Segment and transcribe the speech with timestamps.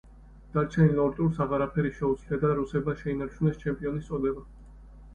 [0.53, 4.49] დარჩენილ ორ ტურს აღარაფერი შეუცვლია და რუსებმა შეინარჩუნეს ჩემპიონის წოდება.